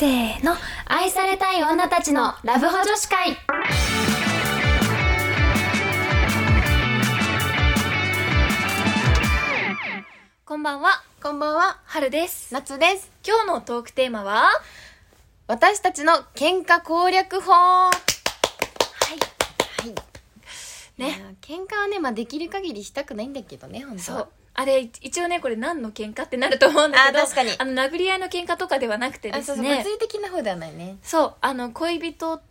[0.00, 0.56] せーの。
[0.86, 3.36] 愛されたい女たちのラブホ女子会。
[10.46, 11.02] こんばんは。
[11.22, 12.54] こんばんは、春です。
[12.54, 13.10] 夏です。
[13.28, 14.32] 今日のトークテーマは？
[14.44, 14.50] は
[15.48, 17.52] 私たちの喧嘩攻略法。
[17.52, 17.90] は
[19.84, 19.86] い。
[19.86, 19.90] い。
[20.96, 21.08] ね。
[21.08, 21.36] ね。
[21.42, 24.18] 喧嘩はね、まあできる限りしたくないんだけどね、本当は。
[24.20, 24.28] そう
[24.60, 27.52] あれ一応ねこれ何の喧嘩ってなると思うんだけどあ確かに。
[27.58, 30.98] あの殴り合いの喧嘩とかではなくてであ、そうそう、すね物理的な方ではないね。
[31.02, 32.42] そうあの恋人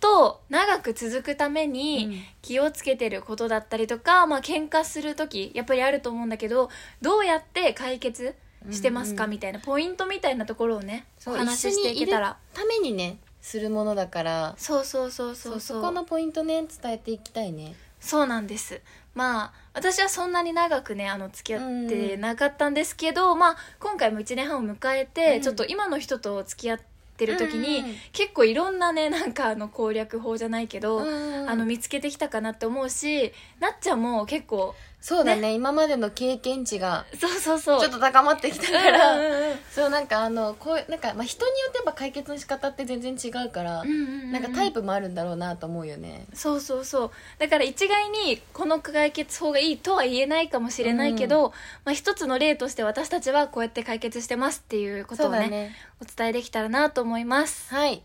[0.00, 1.72] と長く続くためうん。
[1.74, 6.70] に気をつけてることだったりとか、まあ喧嘩する時やっぱりあると思うんだけど
[7.02, 8.34] どうやって解決
[8.70, 9.36] してますか、うんうん。
[9.36, 12.38] みたいなポイントみたいなところをねおそう話ししていけたら。
[12.54, 15.56] ためにね、するものだから、そうそうそうそそう。
[15.56, 17.74] うそそうこのポイントね、伝えていきたいね。
[18.00, 18.80] そうなんです。
[19.14, 25.42] まあ私はそんなに長くねあの付き合ってなかったんですけど、まあ今回も1年半を迎えて、うん。
[25.42, 26.80] ちょっと今の人と付き合っ
[27.18, 27.96] てる時に、うんうんうん。
[28.12, 31.50] 結構いろんなねなんかあの攻略法じゃないけど、うん。
[31.50, 34.74] あの見つけてきたかなって思うしなっちゃんも結構
[35.06, 37.80] そうだね、今までの経験値が、そうそうそう。
[37.80, 39.56] ちょっと高まってきたかうんら、うんうん。
[39.70, 46.26] そうなんかあの、こう、なんか、まあ人によってやっぱ解決の仕方って全然違うから、うんうんうんなんかタイプもあるんだろうなと思うよね。
[46.34, 47.10] そうそうそう。
[47.38, 51.52] だから一概にこの解決法がいいとは言えないかもしれないけど、
[51.84, 55.76] まあ、一つの例として私たちはこうやって解決してますっていうことをねね。
[56.02, 57.72] お伝えできたらなと思います。
[57.72, 58.02] はい。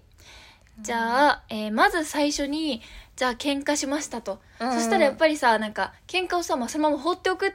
[0.80, 2.84] じゃあ、えーまず最初に
[3.22, 4.74] じゃあ喧嘩しましたと、うんうん。
[4.78, 7.52] そしたらやっぱりさなんか喧嘩をさ、まあ、そのまま放っておくっ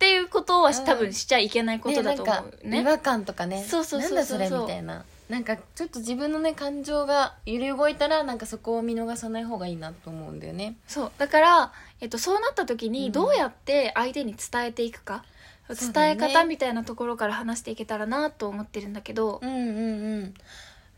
[0.00, 0.84] ていうことはしうん。
[0.84, 2.32] 多分しちゃいけないことだと思
[2.64, 2.80] うね。
[2.80, 3.62] 違和感とかね。
[3.62, 4.38] そうそうそうそう。
[4.40, 10.74] なんだそれみたいななんかちょっと自分のね感情が揺れ動いたらなんかそこを見逃さない方がいいなと思うんだよね。
[10.88, 11.12] そう。
[11.18, 12.92] だから、えっと、そうなった時うん。
[12.92, 15.24] にどうやって相手に伝えていくか、
[15.72, 16.20] そうだよね。
[16.20, 20.34] 伝え方みたいなところから話していけたらなと思ってるんだけど、うんうんうん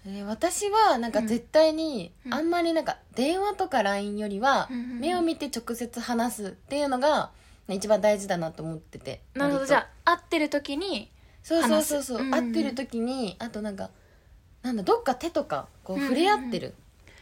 [0.06, 2.34] えー私はなんか絶対にうん。
[2.34, 5.00] あんまりなんか電話とか LINE よりはうんうんうん。
[5.00, 7.30] 目を見て直接話すっていうのが
[7.68, 9.66] ね一番大事だなと思っててなるほど。
[9.66, 11.10] じゃあ会ってる時に
[11.42, 12.18] そうそうそうそう、話す。
[12.18, 12.30] うんうんうん。
[12.30, 13.90] 会ってる時にあとなんか
[14.62, 16.14] なんだどっか手とかこううんうんうん。
[16.14, 16.74] 触れ合ってる、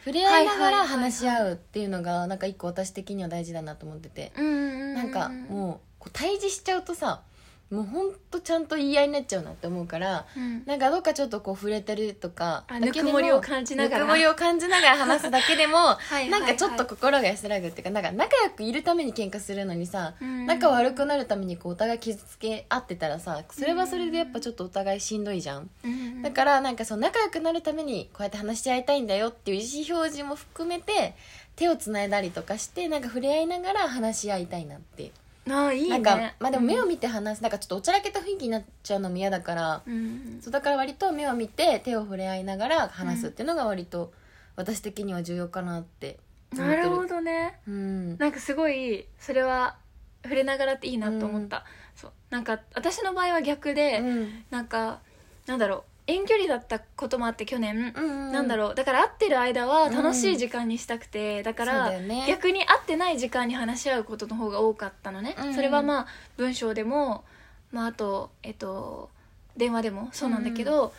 [0.04, 4.94] 触れ合いながらはいはいはいはい話し合うっていうのがなんか一個私的には大事だなと思ってて、うん。
[4.94, 7.22] なんかもうこう対峙しちゃうとさ
[7.70, 10.64] もうほんとちゃんと言い合いになっちゃうなって思うからうん。
[10.66, 13.98] なんかどっかちょっとこう触れてるとかぬくもりを感じながら。
[14.00, 16.30] ぬくもりを感じながら話すだけでも いはいはい。
[16.30, 20.46] なんかちょっと心が安らぐっていうかなんか仲良くいるために喧嘩するのにさ、うん。
[20.46, 26.22] 仲悪くなるためにこうお互い傷つけ合ってたらさそれはそれでやっぱちょっとお互いしんどいじゃん、うんうん。
[26.22, 31.14] だからなんかその仲良くなるためにこうやって話し合いたいんだよっていう意思表示も含めて
[31.54, 35.12] 手をつないだりとかしてなんか触れ合いながら話し合いたいなって
[35.48, 35.88] ああいいね。
[35.90, 39.94] なんかまあでも目を見て話すなんかちょっとおちゃらけた雰囲気になっちゃうのも嫌だから、うん。
[39.94, 44.10] うんそうだから割と目を見て手を触れ合いながら話すっていうのが割と
[44.56, 46.18] 私的には重要かなって
[46.52, 46.82] 思ってる。
[46.82, 47.58] なるほどね。
[47.68, 48.18] うん。
[48.18, 49.76] なんかすごいそれは
[50.22, 51.64] 触れながらっていいなと思った、
[51.94, 52.12] そう。
[52.30, 54.44] なんか私の場合は逆で、うん。
[54.50, 55.00] なんか
[55.46, 58.74] なんだろう遠距離だったこともあって去年、うんなんだろう。
[58.74, 62.24] だから会ってる間は楽しい時間にしたくて、だからそうだよね。
[62.28, 65.54] 逆に会ってない時間に話し合うことの方が多かったのね、うんうん。
[65.54, 66.06] それはまあ
[66.36, 67.24] 文章でも、
[67.72, 69.10] まあ、あとえっと
[69.56, 70.92] 電話でもそうなんだけど、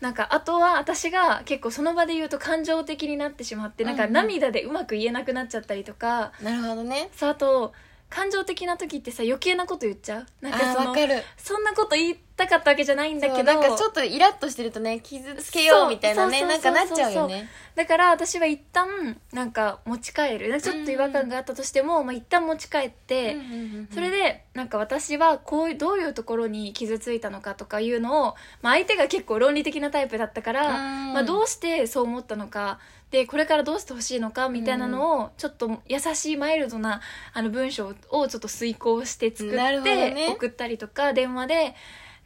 [0.00, 4.08] なんかあとは私が結構その場で言うと感情的になってしまってなんかうん。
[4.08, 7.10] うん涙でうまく言えなくなっちゃったりとか、なるほどね。
[7.16, 7.72] そうあと
[8.10, 10.26] 感情的な時ってさ余計なこと言っちゃう。
[10.40, 11.22] なんかそのあーわかる。
[11.36, 13.44] そんなこと言いたかったわけじゃないんだけど。
[13.44, 17.48] なんかちょっとイラッとしてるとね傷つけようみたいなねなんかなっちゃうよね。
[17.74, 20.60] だから私は一旦なんか持ち帰る。
[20.60, 23.36] ちょっと違和感があったとしても、まあ、一旦持ち帰って、
[23.92, 30.72] それでなんか私はこうどういうところに傷ついたのかとかいうのを、まあ、相手が結構論理的なタイプだったから、う
[31.10, 31.12] ん。
[31.14, 32.78] まあ、どうしてそう思ったのか。
[33.10, 37.00] でこれからどうしてほしいのかみたいなのをちょっと優しいマイルドな
[37.32, 40.28] あの文章をちょっと遂行して作ってね。
[40.34, 41.74] 送ったりとか電話で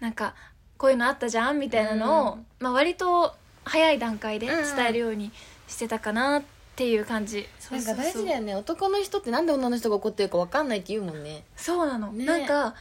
[0.00, 0.34] なんか
[0.76, 4.56] こういうのあったじゃんみたいなのを、うんまあ、割と早い段階で伝
[4.88, 5.32] えるように
[5.66, 6.42] してたかなっ
[6.76, 8.54] ていう感じ、なんか大事だよよね。
[8.54, 11.44] 男の人ってなんで女の人が怒ってるか分かんないって言うもんね。
[11.56, 12.24] そうなの、ね。
[12.24, 12.74] なんか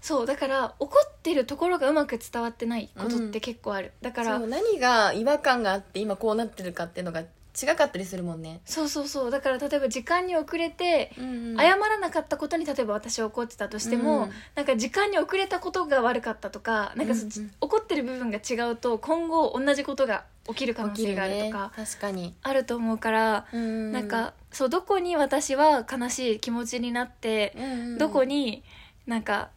[0.00, 7.22] そうだから怒ってるところがうまく伝わってないことって結構ある、だから何が違和感があって今こうなってるかっていうのが
[7.60, 9.30] 違かったりするもんね、そうそうそう。
[9.30, 17.50] だから例えば時間に遅れて、うん謝らなかったことに例えば私は怒ってたとしても、うんなんか時間に遅れたことが悪かったとかなんかそ、うんうん。
[17.60, 23.92] 怒ってる部分が違うと今後同じことが起きる可能性があるとか確かに、あると思うから、うん。
[23.92, 27.98] なんかそうどこに私は悲しい気持ちになって、うんうん。
[27.98, 28.62] どこに
[29.06, 29.50] なんか、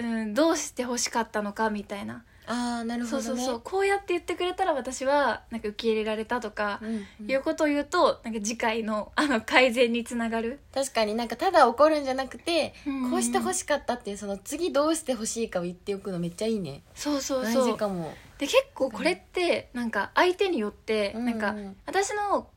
[0.00, 2.24] うん、どうして欲しかったのかみたいな。
[2.46, 3.22] ああなるほどね。
[3.22, 3.60] そうそうそう。
[3.64, 7.30] こうやって言ってくれたら私はなんか受け入れられたとか、うんうん。
[7.30, 10.60] いうことを言うとなんか次回のあの改善につながる。
[10.74, 16.82] 確かになんかただ怒るんじゃなくて、うんこうしてほしかったっていうその次どうしてほしいかを言っておくのめっちゃいいね。
[16.94, 17.66] そうそう大そう。
[17.68, 18.12] 事かも。
[18.36, 21.24] で結構これってなんか相手によってうん。
[21.24, 21.54] なんか
[21.86, 22.48] 私の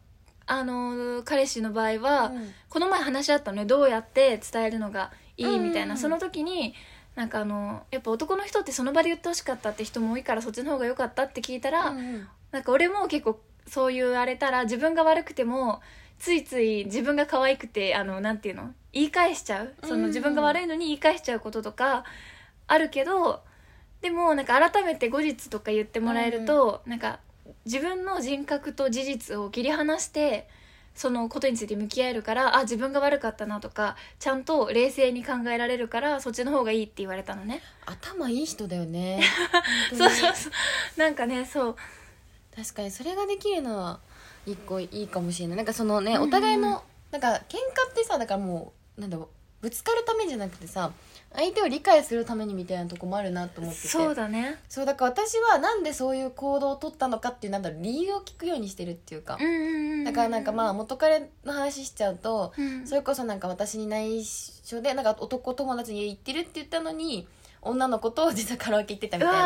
[0.50, 2.52] あの彼氏の場合はうん。
[2.68, 6.74] この前話し合ったのねどうやって伝えるのがいいみたいうんうんなその時に
[7.18, 12.28] なんかあのやっぱ男の人ってその場で言ってほしかったって人も多いからそっちの方が良かったって聞いたらうんうん。
[12.52, 15.82] なんか俺も結構そう言われたら自分が悪くても
[16.20, 19.74] ついつい自分が可愛くてあのなんていうの言い返しちゃう。
[19.82, 20.02] そうんうん。
[20.04, 22.06] の自分が悪いのに言い返しちゃうこととか
[22.68, 23.42] あるけど
[24.02, 27.20] でもなんか改めて後日とか言ってもらえると、なんか
[27.66, 30.48] 自分の人格と事実を切り離して
[30.98, 37.62] そのことについて向き合えるからあ自分が悪かったなとかちゃんと冷静に考えられるからそっちの方がいいって言われたのね。
[37.86, 39.22] 頭いい人だよね。
[39.96, 41.00] そうそうそう。
[41.00, 41.76] なんかねそう。
[42.56, 44.00] 確かにそれができるのは
[44.48, 45.58] 一個いいかもしれない。
[45.58, 47.38] なんかそのね、お互いのなんか喧嘩
[47.92, 49.28] ってさだからもうなんだろう
[49.62, 50.92] ぶつかるためじゃなくてさ
[51.34, 53.88] 相手を理解するためにみたいなとこもあるなと思ってて。
[53.88, 54.58] そうだね。
[54.68, 62.88] そうだから私はなんでそういう行動を取ったのかっていうなんだろう理由を聞くようにしてるっていうか、うんうんうんだからなんかまあ元彼の話しちゃうと、うん。
[62.88, 67.28] それこそなんか私に内緒でなんか男友達に行ってるって言ったのに
[67.62, 69.40] 女の子と実はカラオケ行ってたみうたい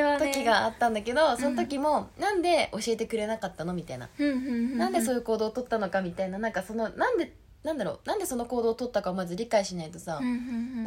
[0.00, 6.38] な時があったんだけど、その時もなんで教えてくれなかったのみたいな、うんなんでそういう行動を取ったのかみたいな。
[6.38, 7.32] なんかそのなんで
[7.64, 8.08] なんだろう。
[8.08, 10.20] なんでその行動を取ったかをまず理解しないとさ、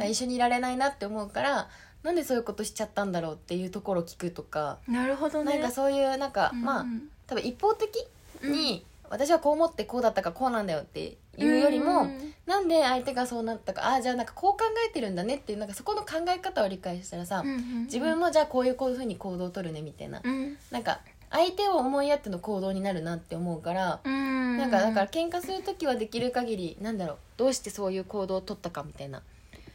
[0.08, 1.68] 一緒にいられないなって思うから
[2.02, 5.58] なんでそういうことしちゃったんだろうっていうところを聞くとか、なるほどね。
[5.58, 6.64] なんかそういうなんか、うんうん。
[6.64, 6.86] まあ
[7.26, 8.06] 多分一方的
[8.42, 20.56] に、私はこう思ってこうだったからこうなんだよっていうよりも、うんなんで相手がそうなったかああじゃあなんかこう考えてるんだねっていうなんかそこの考え方を理解したらさ、うんうん自分もじゃあこういうこういうふうに行動を取るねみたいな、うん。
[20.72, 24.58] なんか相手を思いやっての行動になるなって思うから、うん。
[24.58, 29.22] なんかだから喧嘩する時はできる限りなんだろうどうしてそういう行動を取ったかみたいな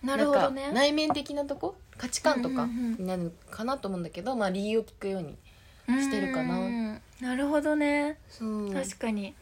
[0.04, 0.72] なるほどね。
[0.74, 2.96] 内面的なとこ価値観とかうんうんうん。
[2.98, 5.38] になるかなと思うんだけど、まあ理由を聞くように
[5.88, 6.58] してるかな。
[6.60, 7.02] うん。
[7.22, 8.18] なるほどね。
[8.30, 8.74] そう。
[8.74, 9.34] 確かに。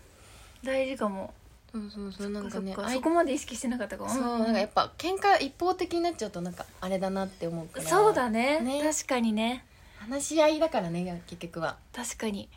[0.63, 1.33] 大事かも。
[1.71, 2.29] そうそうそう。
[2.29, 4.09] なんかねそこまで意識してなかったかも。
[4.09, 7.85] そうなんかやっぱ喧嘩一方的になっちゃうとなんかあれだなって思うから。
[7.85, 8.59] そうだね。
[8.59, 8.81] ね。
[8.83, 9.65] 確かにね。
[9.97, 11.77] 話し合いだからね結局は。
[11.93, 12.49] 確かに。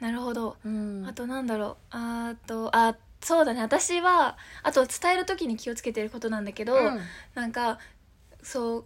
[0.00, 0.56] なるほど。
[0.64, 1.06] うん。
[1.06, 1.76] あとなんだろう。
[1.90, 3.62] あとあそうだね。
[3.62, 7.00] 私はあと伝える時に気をつけてることなんだけど、うん。
[7.34, 7.78] なんか
[8.42, 8.84] そう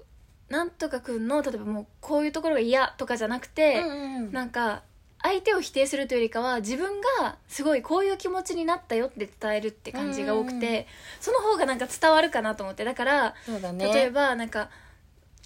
[0.51, 4.83] なんとかくんの例えばもうこういうところが嫌とかじゃなくて、うんうんなんか
[5.23, 10.85] 相手を否定するというよりかは自分がすごいこういう気持ちになったよって伝えるって感じが多くて、うん。
[11.21, 12.85] その方がなんか伝わるかなと思って。
[12.85, 13.85] だから、そうだね。
[13.93, 14.71] 例えばなんか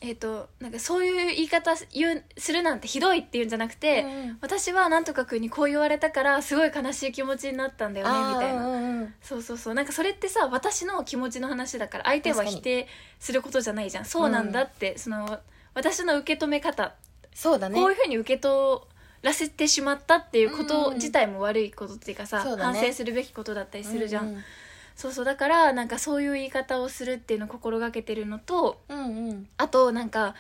[0.00, 4.38] えっ、となんかそういう言い方言うするなんてひどいっていうんじゃなくて、うんうん。
[4.41, 9.75] 私はなんとかくんにこう言われたからすごい悲しい気持ちになったんだよねみたいな、うんうんそうそうそう。
[9.75, 12.87] なんかそれってさ私の気持ちの話だから相手は否定
[13.19, 14.05] することじゃないじゃん。
[14.05, 15.41] そうなんだって、その
[15.75, 16.94] 私の受け止め方、
[17.35, 17.81] そうだね。
[17.81, 18.81] こういうふうに受け取
[19.23, 20.94] らせてしまったっていうこうんとうん。
[20.94, 22.79] 自体も悪いことっていうかさ、そうだね。
[22.79, 24.44] 反省するべきことだったりするじゃん、うん
[24.96, 29.29] そうそうだからなんかそういう言い方をするっていうのを心がけてるのとうんうん。
[29.31, 30.35] うんあとなんか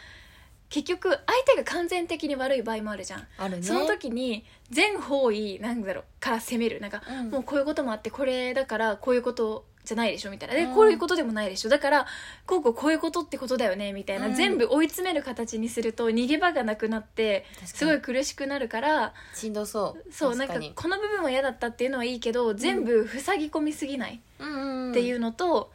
[0.70, 3.62] 結局相手が完全的に悪い場合もあるじゃん、あるね。
[3.62, 6.80] その時に全方位なんだろうから責める。
[6.80, 7.30] なんか、うん。
[7.30, 10.54] もうこういうこともあってこれだからこういうことじゃないでしょみたいな。
[10.54, 10.74] で、うん。
[10.74, 11.68] こういうことでもないでしょ。
[11.68, 12.06] だから
[12.46, 13.92] こうこうこういうことってことだよね。
[13.92, 14.34] みたいな、うん。
[14.34, 17.68] 全部追い詰める形にすると逃げ場がなくなって確かに。
[17.68, 20.12] すごい苦しくなるからしんどそう。
[20.12, 24.20] そうなんかこの部分は嫌だったっていうのはいいけど全部塞ぎ込みすぎない。
[24.38, 25.72] っていうのと、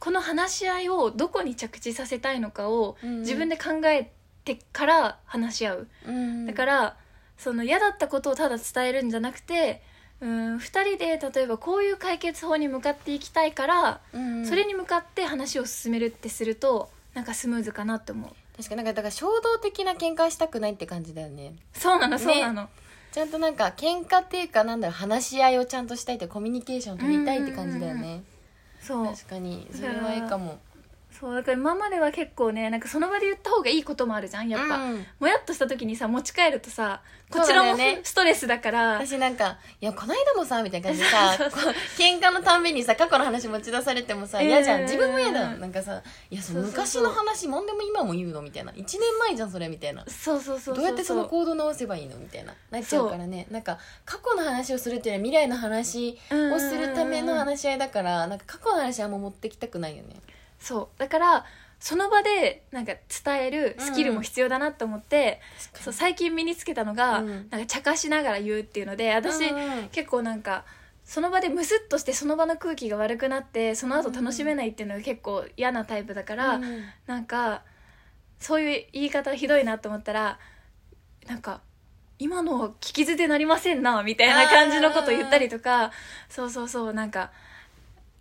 [0.00, 4.10] この話し合いをどこに着地させたいのかを自分で考え
[4.44, 6.46] てから話し合う、うん。
[6.46, 6.96] だから
[7.36, 9.82] その嫌だったことをただ伝えるんじゃなくて
[10.20, 14.46] うん2人で例えばこういう解決法に向かっていきたいから、うんうん。
[14.46, 18.30] それに向かって話を進めるってするとなんかスムーズかなって思う。
[18.56, 21.54] 確かになんかだから衝動的な喧嘩はしたくないって感じだよね。
[21.72, 22.24] そうなのね。
[22.24, 22.68] そうなの、
[23.12, 28.24] ちゃんとなんか喧嘩っていうかなんだろう話し合いをちゃんとしたいってコミュニケーションを取りたいって感じだよね。
[28.80, 29.06] そう。
[29.06, 30.58] 確かにそれはいいかも
[31.10, 35.06] そうだから今までは結構ねなんかその場で言った方がいいこともあるじゃんやっぱ、うん。
[35.18, 37.00] もやっとした時にさ持ち帰るとさ
[37.30, 38.00] こちらもそうだよね。
[38.04, 38.92] ストレスだから。
[38.98, 44.46] 私なんか「いやこの間もさ」みたいな感じでさ こう喧嘩のたんびにさ過去の話持ち出されてもさうん。
[44.46, 44.82] 嫌じゃん。
[44.82, 46.00] 自分も嫌だなんかさ
[46.30, 47.02] 「いやそのそうそう昔そう。
[47.04, 50.04] の話何でも今も言うの?」みたいな「1年前じゃんそれ」みたいな。
[50.06, 52.16] そうそうそうそうどうやってその行動直せばいいの？
[52.16, 52.54] みたいな。
[52.70, 53.46] なっちゃうからね。
[53.50, 60.14] なんか過去の話をするっていうのは未来の話をするための話し合いだからなんか過去の話はあんま持ってきたくないよね
[60.58, 61.00] そう。
[61.00, 61.44] だから
[61.80, 65.84] その場でなんか伝えるスキルも必要だなと思って、確かに。
[65.84, 67.48] そう最近身につけたのが、うん。
[67.50, 69.88] なんか茶化しながら言うっていうので私、うんうん。
[69.88, 70.64] 結構なんか
[71.04, 77.62] その場でムスッとしてその場の空気が悪くなってその後楽しめないっていうのが結構嫌なタイプだから、うんなんか
[78.38, 80.38] そういう言い方ひどいなと思ったら
[81.26, 81.60] なんか
[82.18, 85.92] 今の聞き捨てなりませんなみたいな感じのこと言ったりとか
[86.28, 87.32] そうそうそうなんか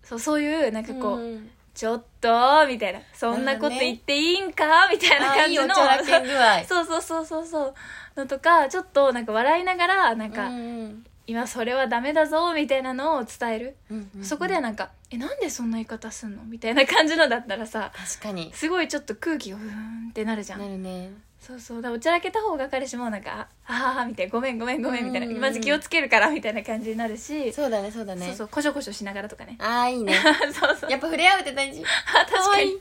[0.03, 3.00] そうそういうなんかこう、うんちょっとみたいな。
[3.13, 4.88] そんなこと言っていいんか？
[4.91, 5.75] みたいなあ感じの。
[6.67, 7.74] そうそうそうそうそう。
[8.15, 18.51] のとかちょっとなんか笑いながらなんか、うん今それはダメだぞみたいなのを伝える、うんうんそこではなんか「えなんでそんな言い方すんの?」みたいな感じのだったらさ確かに。
[18.53, 20.60] すごいちょっと空気がふーんってなるじゃん。
[20.60, 21.12] なるね。
[21.39, 21.81] そうそう。
[21.81, 25.46] だおちゃらけた方が彼氏もなんか「ああ」みたいな「ごめんごめんごめん」みたいな「うんうんうん。
[25.46, 27.51] 今時気をつけるから」みたいな感じになるし。
[27.51, 28.25] そうだねそうだね。
[28.27, 29.57] そうそうこしょこしょしながらとかね。
[29.60, 30.13] ああいいね。
[30.53, 30.91] そうそう。
[30.91, 31.84] やっぱ触れ合うって大事。
[31.84, 32.77] 確かに。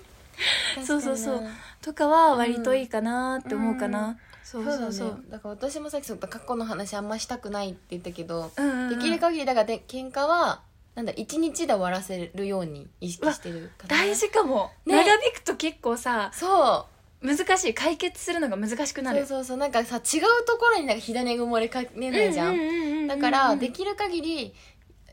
[0.85, 1.49] そうそうそう。
[1.83, 4.15] とかは割といいかなって思うかな、うん。
[4.15, 5.25] そうそうそうそう。
[5.29, 8.99] だから私もさっき過去の話あんましたくないって言ったけど、うんうんうん。
[8.99, 10.63] できる限りだからで喧嘩は
[10.95, 13.97] なんだ一日で終わらせるように意識してるかな。
[13.97, 14.95] 大事かも、ね。
[14.97, 16.97] 長引くと結構さそう。
[17.27, 19.21] 難しい解決するのが難しくなる。
[19.21, 19.57] そうそうそう。
[19.57, 24.55] なんかさ違うところになんか火種が埋もれかねないじゃん,、だからできる限り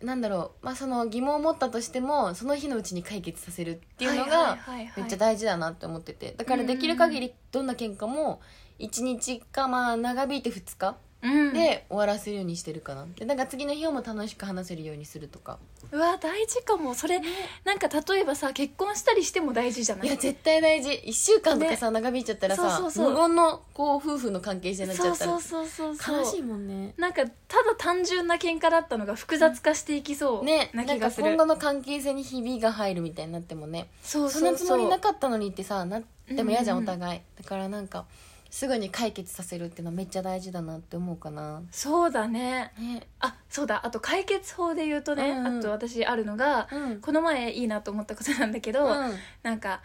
[0.04, 4.58] なんだろう、まあ、その疑問を持ったとしてもその日のうちに解決させるっていうのはいが
[4.98, 6.36] めっちゃ大事だなって思ってて。
[6.38, 8.42] だからできる限りどんな喧嘩も
[8.84, 11.54] 1日かまあ長引いて2日うん。
[11.54, 13.08] で終わらせるようにしてるかな。
[13.16, 15.58] でなんか次の日も楽しく話せるようにするとか。
[15.92, 16.94] うわ大事かも。
[16.96, 17.22] それ
[17.64, 20.08] なんか例えばさ結婚したりしても大事じゃない？
[20.08, 20.90] いや絶対大事。
[20.90, 23.12] 1週間とかさ、長引いちゃったらさそうそうそう。
[23.12, 26.18] 無言のこう夫婦の関係性になっちゃったらそうそうそうそうそう。
[26.20, 26.94] 悲しいもんね。
[26.98, 27.32] なんかただ
[27.78, 30.72] 単純な喧嘩だったのが複雑化していきそうね。
[30.74, 38.06] ななんか気がする、今後の関係性にひびが入るみたいになってもねそうそんなつそうそうもりなかったのにってさなっても嫌じゃん、うんうんお互いだからなんか
[38.54, 41.64] すぐに解決させるっていうのはめっちゃ大事だなって思うかな。
[41.72, 42.72] そうだね。
[42.78, 43.08] ね。
[43.20, 43.84] あそうだ。
[43.84, 45.58] あと解決法で言うとね、うんうん。
[45.58, 47.02] あと私あるのが、うん。
[47.02, 49.14] この前いいなと思ったことなんだけど、うん。
[49.42, 49.82] なんか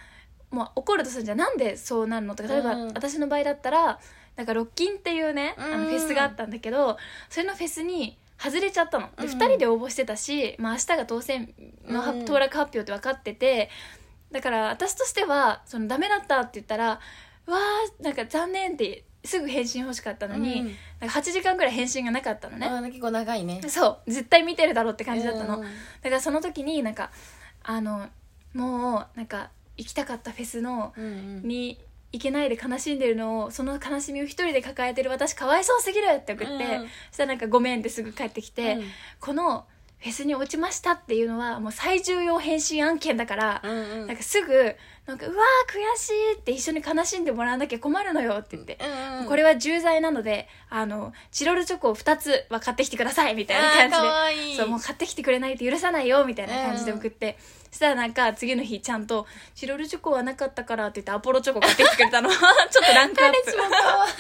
[0.51, 2.87] もう怒るとするんじゃんなんでそうなるのとか例えば、うん。
[2.89, 3.99] 私の場合だったら
[4.37, 5.85] なんかロッキンっていうね、あうん。
[5.85, 6.99] のフェスがあったんだけど
[7.31, 9.09] それのフェスに外れちゃったの。
[9.19, 9.31] で、うん。
[9.31, 11.55] 2人で応募してたし、まあ、明日が当選
[11.87, 12.25] のはうん。
[12.27, 13.71] 当落発表って分かってて
[14.31, 16.99] だから私としてはそのダメだったって言ったらう
[17.51, 20.67] わーなんか残念ってすぐ返信欲しかったのに、うん。
[21.01, 23.61] なんか8時間ぐらい返信がなかったのね、あー結構長いね。
[23.69, 24.11] そう。
[24.11, 25.63] 絶対見てるだろうって感じだったの、うん。
[25.63, 25.69] だ
[26.05, 27.11] からその時になんか
[27.63, 28.09] あの
[28.55, 31.43] もうなんか行きたかったフェスのうんうん。
[31.43, 31.79] に
[32.11, 36.59] 行けないで悲しんでるのをその悲しみを一人で抱えてる私かわいそうすぎるって送って、うん。
[36.59, 36.65] そ
[37.15, 38.83] したらなんかごめんってすぐ帰ってきて、うん。
[39.21, 39.67] この
[39.99, 44.07] フェスに落ちましたっていうのはもう最重要返信案件だから、うんうん。
[44.07, 44.77] なんかすぐ
[45.09, 48.87] なんかうわー悔しいって一緒に悲しんでもらわなきゃ困るのよって言って、う
[49.17, 54.05] んうんこれは重罪なのであのチロルチョコを2つは買ってきてくださいみたいな感
[54.51, 54.57] じで。
[54.57, 57.37] そうもう買ってきてくれないと許さないよみたいな感じで送って、
[57.71, 62.29] そしたらなんか次の日ちゃんと「チロルチョコはなかったから」って言ってアポロチョコ買ってきてくれたの。
[62.31, 62.41] ちょっ
[62.87, 63.43] とランクアップ。
[63.45, 64.11] 彼氏もかわい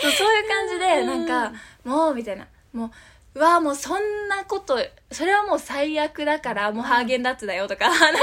[0.00, 1.52] そうそういう感じでうんなん。
[1.52, 2.46] かもうみたいな。
[2.72, 2.90] もう
[3.34, 4.78] うわもうそんなこと
[5.10, 8.20] それはもう最悪だからもうハーゲンダッツだよとか なんか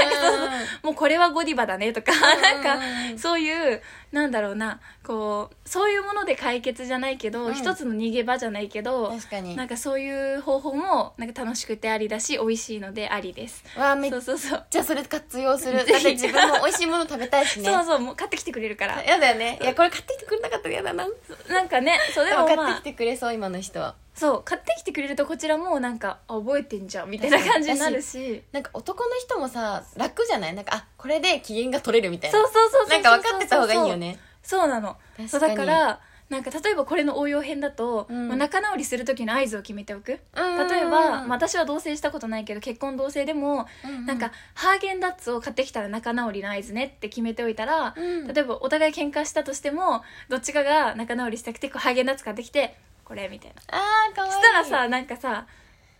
[0.82, 2.78] もうこれはゴディバだねとかなんか
[3.10, 3.18] うん。
[3.18, 7.54] そういうなんだろうなこうそういうもので解決じゃないけど、うん。
[7.54, 9.56] 一つの逃げ場じゃないけど確かに。
[9.56, 13.64] なんかそういう方法もなんか楽しくてありだし美味しいのでありです。
[13.76, 14.64] わあめっそうそうそう。
[14.68, 15.78] じゃあそれ活用する。
[15.78, 17.64] だって自分も美味しいもの食べたいしね。
[17.64, 19.02] そうそうもう買ってきてくれるから。
[19.02, 19.58] やだよね。
[19.62, 21.06] いやこれ買ってきてくれなかったらやだな。
[21.48, 23.94] なんかねそうででもまあってきてくれそう今の人は。
[24.14, 28.42] そう買ってきてくれるとこちらもなんかあ覚えてんじゃんみたいな感じになるし。
[28.52, 30.54] なんか男の人もさ楽じゃない？
[30.54, 32.38] なんかあこれで機嫌が取れるみたいな。
[32.38, 34.20] そうそうそうそうなんか分かってた方がいいよね。
[34.40, 34.90] そうなの。
[34.90, 35.28] 確かに。
[35.28, 38.28] そうだからなんか例えばこれの応用編だと、うん。
[38.28, 40.20] まあ仲直りする時の合図を決めておく。
[40.34, 40.68] うん。
[40.68, 44.18] 例えば、まあ、私は同棲したことないけど結婚同棲でも、うんなん。
[44.18, 48.28] かハーゲンダッツを買ってきたら仲直りの合図ねって決めておいたら、うん。
[48.28, 53.56] 例えばお互い喧嘩したとしてもどっちかが仲直りしたくてこうハーゲンダッツ買ってきてこれみたいな。
[53.76, 54.32] あーかわいい。
[54.32, 55.46] そしたらさなんかさ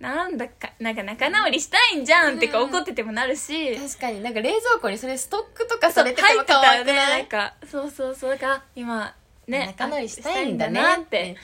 [0.03, 2.71] なんだかなんか仲直りしたいんじゃんってかうん。
[2.71, 7.23] 怒っててもなるし、確かになんか冷蔵庫にそれストックとかされてても可愛くねなない？
[7.23, 9.15] んかそうそうそうだから今
[9.47, 11.07] ね仲直りしたいんだねっって。
[11.07, 11.37] て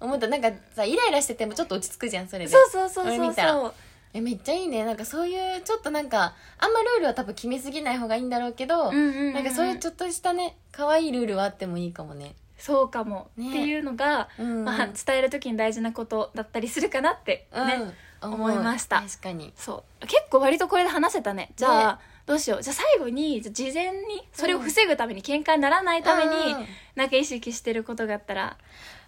[0.00, 0.26] 思った。
[0.28, 2.50] なんかさイライラしててもちょっと落ち着くじゃんそれで。
[2.50, 3.74] そうそうそうそうそう。
[4.14, 4.84] えめっちゃいいね。
[4.86, 9.34] なんかそういうちょっとなんかあんまルールは多分決めすぎない方がいいんだろうけど、うんうんうんうん。
[9.34, 13.50] なんかそういうちょっとしたね可愛いルールはあってもいいかもねそうかも、ね。
[13.50, 14.46] っていうのが、うん。
[14.46, 18.34] うんまあ、伝える時に大事なことだったりするかなってね、うん。
[18.34, 19.00] 思いました。
[19.00, 19.52] 確かに。
[19.56, 20.06] そう。
[20.06, 21.52] 結構割とこれで話せたね。
[21.56, 22.62] じゃあ、どうしよう。
[22.62, 26.66] じゃあ最後にじゃあ事前にそれを防ぐために喧嘩にならないために、うん。
[26.96, 28.56] なんか意識してることがあったら。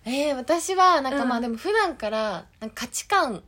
[0.05, 1.43] えー、私はなんかまあうん。
[1.43, 3.43] でも普段からなんか価値観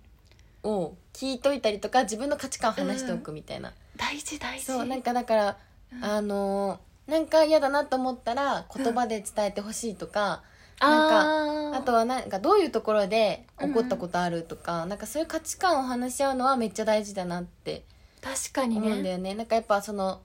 [0.65, 4.67] を聞いといたりとか自分の価値観を話しておくみたいな、大事大事。
[4.67, 5.57] そうなんかだから、
[5.93, 6.05] うん。
[6.05, 10.43] あのーなんか嫌だなと思ったら言葉で伝えてほしいとか、
[10.81, 17.85] なんかあとはなんかどういうところで怒ったことあるとか、なんかそういう価値観を話し合うのはめっちゃ大事だなって
[18.21, 19.35] 確かに思うんだねよね。
[19.35, 20.21] なんかやっぱその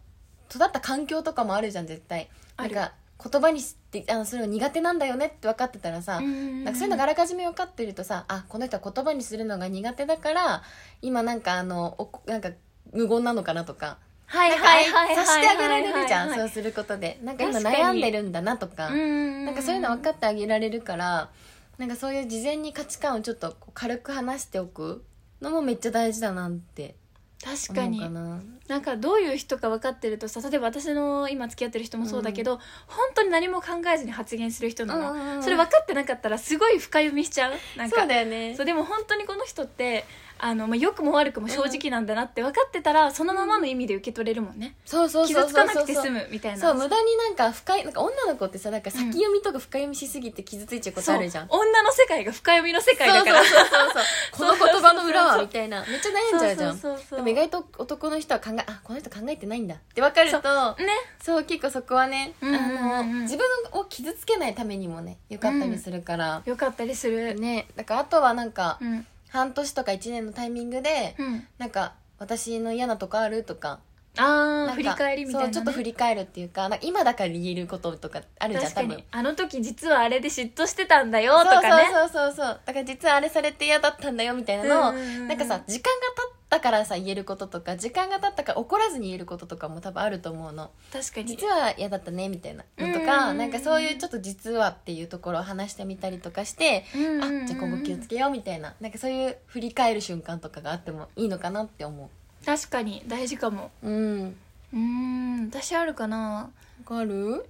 [0.54, 2.30] 育った環境とかもあるじゃん絶対。
[2.58, 2.94] なんか
[3.24, 10.64] 言葉にしてあのそれが苦手なんだよねって分かってたらさ、うんなんかそういうのがあらかじめ分かってるとさあこの人は言葉にするのが苦手だから
[11.02, 12.52] 今なんかあのおこなんか
[12.94, 17.18] 無言なのかなとかはいはいはいしてあげられるじゃんはいそうすることで。
[17.24, 18.90] なんか今悩んでるんだなとか。
[18.90, 21.30] うんなんかそういうの分かってあげられるから
[21.78, 25.06] なんかそういう事前に価値観をちょっと軽く話しておく
[25.42, 26.96] のもめっちゃ大事だなって
[27.44, 28.00] 確かに。
[28.00, 28.42] かな。
[28.68, 35.44] なんかどういう人か分かってるとさ例えば私の今付き合ってる人もそうだけど、本当に何も考えずに発言する人なの、うんうんうん。
[35.44, 37.54] それ分かってなかったらすごい深読みしちゃう？
[37.78, 38.00] なんか。
[38.00, 38.56] そうだよね。
[38.58, 40.04] そうでも本当にこの人って
[40.40, 45.52] あの、まあ、良くも悪くも正直なんだなって分かってたら、そのままの意味で受け取れるもんね、そうそうそう傷つそう。
[45.52, 46.58] そうかなくて済むみたいな。
[46.58, 51.48] そう無駄になんか深いなんか女の子ってさなんか先読みとか深読みしすぎて傷ついちゃうことあるじゃん。
[51.48, 51.62] そう。
[51.62, 53.60] 女の世界が深読みの世界そうそうだからそう
[53.94, 54.04] そう。
[54.32, 56.78] この言葉の裏そうそうそうはみたいなめっちゃ悩んじゃうじゃん。
[56.78, 60.38] そうそうそうそうでも意外と男の人は考えあこの人考えてないんだって分かると
[60.84, 60.88] ね。
[61.24, 67.36] そう結構そこはね、あの自分を傷つけないためにもねよかったりするから、よかったりする。
[67.36, 67.68] ね。
[67.76, 71.48] だからあとはなんか、うん半年とか1年のタイミングで、うん。
[71.58, 73.80] なんか私の嫌なとこあるとか
[74.18, 78.98] あなんかあ振り返りみたいな、ね、そうちょっと振り返るっていうかなんか今だから言えることとかあるじゃん確か多分。
[78.98, 81.86] にあの時実はあれで嫉妬してたんだよとかね。
[81.92, 85.28] そうそうそうそうだから実はあれされて嫌だったんだよみたいなのを、うんうんうん。
[85.28, 90.70] なんかさ時間が経ったからさ言えることとか時間が経ったから怒らずに言えることとかも多分あると思うの。
[90.94, 91.26] 確かに。
[91.28, 96.86] 実は嫌だったねみたいなのとか、うんなんかそういうちょっと実はっていうところを話してみたりとかして、
[97.22, 102.10] あじゃあ今後気をつけようみたいななんかそういう振り返る瞬間とかがあってもいいのかなって思
[102.46, 103.72] 確かに大事かも。
[103.84, 104.36] ううん。
[104.74, 106.18] うーん私あるかな。
[106.18, 106.50] わ
[106.86, 107.46] かる？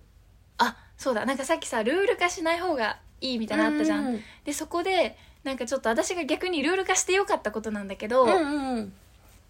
[0.57, 1.25] あそうだ。
[1.25, 4.19] なんかさっきさルール化しない方がいいみたいなのあったじゃん。
[4.43, 5.15] でそこで
[5.47, 8.93] なんかちょっと私が逆にルール化してよかったことなんだけど、うんうん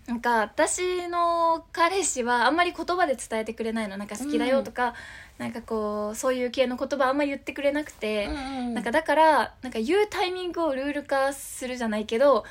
[0.05, 3.97] なんか私の彼氏はあんまり言葉で伝えてくれないの。
[3.97, 4.93] なんか好きだよとか、
[5.37, 12.45] なんかこうそういう系の言葉あんまり言ってくれなくて、うんなんかだからなんか言うタイミングをルール化するじゃないけど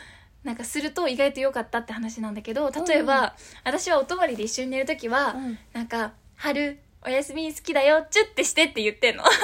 [0.44, 3.30] なんかすると意外と良かったって話なんだけど例えば、うん。
[3.64, 5.59] 私はお泊まりで一緒に寝る時は、うん。
[5.72, 9.23] なんか「春おやすみ好きだよチュッてして」って言ってんの。
[9.25, 9.35] そう。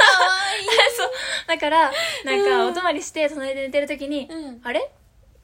[1.47, 1.93] だから
[2.25, 4.91] なんかお泊まりして隣で寝てる時に「うんあれ？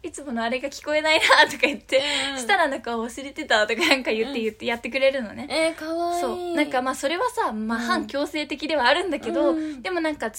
[0.01, 2.03] いつものあれが聞こえないな」とか言って、
[2.33, 2.39] うん。
[2.39, 6.21] したらなんか忘れてたとかなんか言って言ってやってくれるのね、えー、かわいい。
[6.21, 6.55] そう。
[6.55, 7.85] なんかまあそれはさ、まあ、うん。
[7.85, 9.83] 反強制的ではあるんだけど、うん。
[9.83, 10.39] でもなんか伝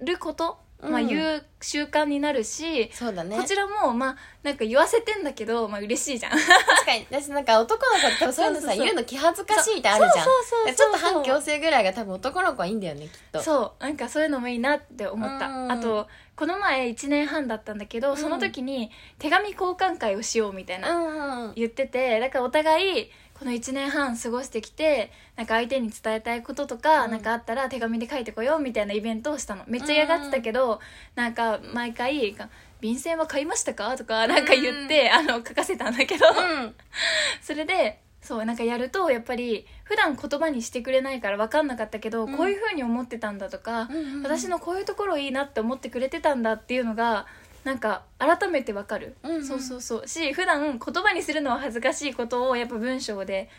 [0.00, 3.36] えること、まあ、うん言う習慣になるし、そうだね。
[3.36, 6.32] こちらもまあなんか言わせてんだけど、まあ嬉しいじゃん。
[6.32, 6.46] 確
[6.86, 7.06] かに。
[7.10, 8.84] 私なんか男の子って多分そういうのさそうそうそう。
[8.84, 10.24] 言うの気恥ずかしいってあるじゃん。
[10.24, 10.74] そうそうそうそう。
[10.76, 13.42] ちょっと反強制ぐらいが多分男の子はいいんだよねきっと。
[13.42, 13.82] そう。
[13.82, 15.72] なんかそういうのもいいなって思った、うん。
[15.72, 21.52] あとこの前1年半だったんだけど、その時に手紙交換会をしようみたいな、うんうん。
[21.56, 27.10] 言っててだからお互いこの1年半過ごしてきてなんか相手に伝えたいこととか、うん。
[27.12, 29.62] なんかあったら手紙で書いてこようみたいなイベントをしたの。
[29.68, 30.80] めっちゃ嫌がってたけど、
[31.14, 32.36] なんか毎回
[32.80, 36.74] 「便箋は買いましたか?」とかなんか言って、あの書かせたんだけど、うん。
[37.40, 42.36] それでそうなんかやるとやっぱり普段言葉にしてくれないから分かんなかったけど、うん。
[42.36, 44.22] こういうふうに思ってたんだとか、うんうんうん。
[44.24, 47.26] 私のこういうところいいなって思ってくれてたんだっていうのが
[47.64, 49.44] なんか改めて分かる、うんうん。
[49.44, 50.08] そうそうそう。
[50.08, 53.50] し普段言葉にするのは恥ずかしいことをやっぱ文章で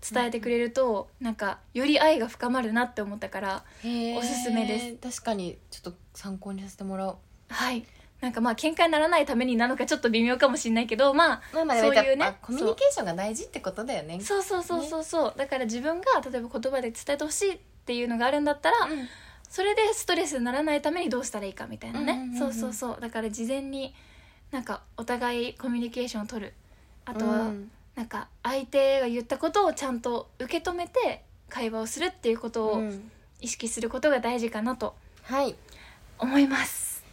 [0.00, 3.64] 伝えてくれると、なんかより愛が深まるなって思ったから
[4.16, 4.94] おすすめです。
[5.20, 7.16] 確かにちょっと参考にさせてもらおう。
[7.48, 7.84] はい。
[8.20, 12.24] なんかまあ喧嘩にならないためになのかちょっと微妙かもしれないけどまあまあまあそういうね。
[12.24, 14.20] あコミュニケーションが大事ってことだよね。
[14.20, 15.04] そうそうそうそう。
[15.04, 19.08] そう、だから自分が例えば言葉で伝えてほしいっていうのがあるんだったら、うん
[19.48, 22.38] それでストレスにならないためにどうしたらいいかみたいなね、うんうんうんうん。
[22.38, 23.00] そうそうそう。
[23.00, 23.94] だから事前に
[24.50, 26.54] なんかお互いコミュニケーションを取る。
[27.04, 27.70] あとは、うん。
[27.94, 33.10] なんか相手が言ったことをちゃんと受け止めて会話をするっていうことをうん。
[33.40, 35.54] 意識することが大事かなとはい。
[36.18, 37.04] 思います。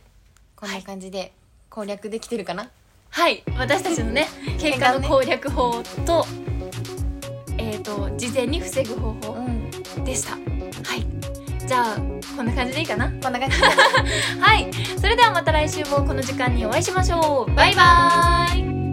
[0.56, 1.32] こんな感じで
[1.70, 2.70] 攻略できてるかな？
[3.12, 3.44] はい。
[3.58, 6.26] 私たちのね喧嘩の攻略法と
[7.58, 9.40] えっ、と事前に防ぐ方法う
[10.02, 10.04] ん。
[10.04, 10.32] でした。
[10.32, 10.38] は
[10.96, 11.15] い
[11.68, 11.98] じゃあ
[12.38, 13.10] こんな感じでいいかな？
[13.22, 13.58] こんな感じ
[14.40, 14.70] はい。
[15.00, 17.54] それではまた来週もこの時間にお会いしましょう。
[17.56, 18.85] バイバーイ